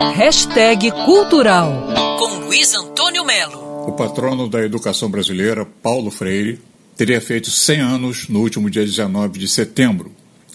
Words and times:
Hashtag 0.00 0.92
Cultural 1.04 1.88
com 2.20 2.46
Luiz 2.46 2.72
Antônio 2.72 3.24
Melo. 3.24 3.88
O 3.88 3.92
patrono 3.94 4.48
da 4.48 4.64
educação 4.64 5.10
brasileira, 5.10 5.66
Paulo 5.82 6.08
Freire, 6.08 6.60
teria 6.96 7.20
feito 7.20 7.50
100 7.50 7.80
anos 7.80 8.28
no 8.28 8.38
último 8.38 8.70
dia 8.70 8.84
19 8.84 9.40
de 9.40 9.48
setembro. 9.48 10.12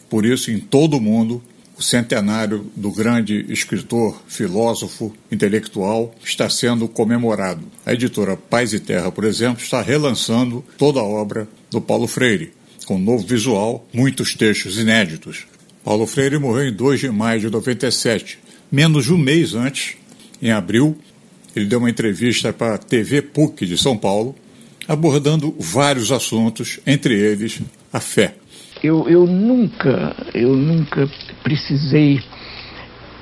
Por 0.10 0.26
isso, 0.26 0.50
em 0.50 0.60
todo 0.60 0.96
o 0.96 1.02
mundo, 1.02 1.44
o 1.78 1.84
centenário 1.84 2.72
do 2.74 2.90
grande 2.90 3.46
escritor, 3.50 4.22
filósofo, 4.28 5.14
intelectual 5.30 6.16
está 6.24 6.50
sendo 6.50 6.88
comemorado. 6.88 7.66
A 7.86 7.94
editora 7.94 8.38
Paz 8.38 8.72
e 8.72 8.80
Terra, 8.80 9.12
por 9.12 9.26
exemplo, 9.26 9.62
está 9.62 9.82
relançando 9.82 10.64
toda 10.78 11.02
a 11.02 11.04
obra 11.04 11.50
do 11.70 11.82
Paulo 11.82 12.08
Freire, 12.08 12.54
com 12.86 12.98
novo 12.98 13.28
visual, 13.28 13.86
muitos 13.92 14.36
textos 14.36 14.80
inéditos. 14.80 15.46
Paulo 15.84 16.08
Freire 16.08 16.40
morreu 16.40 16.70
em 16.70 16.74
2 16.74 17.02
de 17.02 17.10
maio 17.10 17.42
de 17.42 17.50
97, 17.50 18.40
menos 18.72 19.06
de 19.06 19.14
um 19.14 19.18
mês 19.18 19.54
antes, 19.54 19.96
em 20.42 20.52
abril. 20.52 20.98
Ele 21.56 21.66
deu 21.66 21.80
uma 21.80 21.90
entrevista 21.90 22.52
para 22.52 22.76
a 22.76 22.78
TV 22.78 23.22
PUC 23.22 23.66
de 23.66 23.78
São 23.78 23.98
Paulo, 23.98 24.36
abordando 24.88 25.56
vários 25.60 26.12
assuntos, 26.12 26.80
entre 26.86 27.14
eles 27.14 27.62
a 27.92 28.00
fé. 28.00 28.36
Eu, 28.84 29.08
eu 29.08 29.26
nunca, 29.26 30.16
eu 30.34 30.56
nunca 30.56 31.10
precisei 31.42 32.20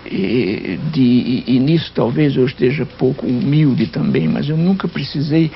eh, 0.05 0.77
de, 0.91 1.43
e 1.45 1.59
nisso 1.59 1.91
talvez 1.93 2.35
eu 2.35 2.45
esteja 2.45 2.85
pouco 2.85 3.27
humilde 3.27 3.87
também, 3.87 4.27
mas 4.27 4.49
eu 4.49 4.57
nunca 4.57 4.87
precisei 4.87 5.51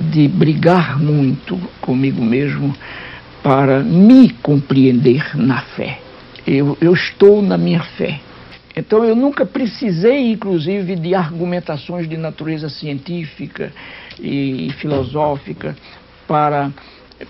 de 0.00 0.26
brigar 0.26 0.98
muito 0.98 1.56
comigo 1.80 2.22
mesmo 2.24 2.74
para 3.42 3.80
me 3.80 4.30
compreender 4.42 5.36
na 5.36 5.60
fé. 5.60 6.00
Eu, 6.46 6.76
eu 6.80 6.92
estou 6.92 7.40
na 7.40 7.56
minha 7.56 7.82
fé. 7.96 8.20
Então 8.74 9.04
eu 9.04 9.14
nunca 9.14 9.44
precisei, 9.44 10.32
inclusive, 10.32 10.96
de 10.96 11.14
argumentações 11.14 12.08
de 12.08 12.16
natureza 12.16 12.68
científica 12.68 13.72
e, 14.18 14.70
filosófica 14.78 15.76
para, 16.26 16.70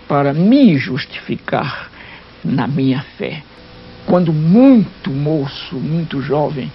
para 0.07 0.33
me 0.33 0.77
justificar 0.77 1.89
na 2.43 2.67
minha 2.67 3.01
fé. 3.17 3.43
Quando 4.05 4.31
muito 4.31 5.09
moço, 5.09 5.75
muito 5.75 6.21
jovem, 6.21 6.71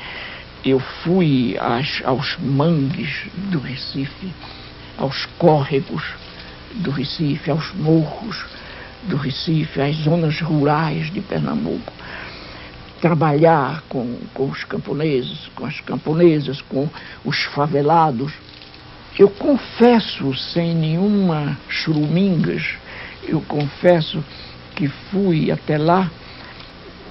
eu 0.65 0.79
fui 0.79 1.57
às, 1.59 2.03
aos 2.05 2.37
mangues 2.39 3.27
do 3.51 3.59
Recife, 3.59 4.33
aos 4.99 5.27
córregos 5.39 6.03
do 6.75 6.91
Recife, 6.91 7.51
aos 7.51 7.73
morros 7.75 8.45
do 9.05 9.17
Recife, 9.17 9.81
às 9.81 9.97
zonas 9.97 10.41
rurais 10.41 11.11
de 11.11 11.21
Pernambuco 11.21 11.93
trabalhar 13.01 13.83
com, 13.89 14.19
com 14.35 14.49
os 14.49 14.65
camponeses, 14.65 15.49
com 15.55 15.65
as 15.65 15.81
camponesas, 15.81 16.61
com 16.63 16.89
os 17.25 17.45
favelados. 17.55 18.33
Eu 19.19 19.29
confesso, 19.29 20.35
sem 20.35 20.75
nenhuma 20.75 21.59
churumingas, 21.69 22.63
eu 23.27 23.41
confesso 23.41 24.23
que 24.77 24.89
fui 25.11 25.51
até 25.51 25.77
lá 25.77 26.11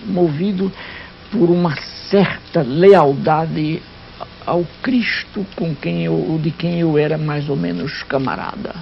movido 0.06 0.72
por 1.32 1.50
uma 1.50 1.76
certa 2.10 2.62
lealdade 2.62 3.82
ao 4.46 4.66
Cristo 4.82 5.46
com 5.56 5.76
quem 5.76 6.06
eu, 6.06 6.40
de 6.42 6.52
quem 6.52 6.80
eu 6.80 6.98
era 6.98 7.18
mais 7.18 7.50
ou 7.50 7.58
menos 7.58 8.04
camarada. 8.04 8.74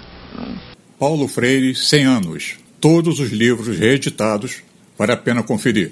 Paulo 0.99 1.27
Freire, 1.27 1.73
100 1.73 2.05
anos. 2.05 2.55
Todos 2.79 3.19
os 3.19 3.31
livros 3.31 3.77
reeditados. 3.77 4.61
Vale 4.97 5.11
a 5.11 5.17
pena 5.17 5.43
conferir. 5.43 5.91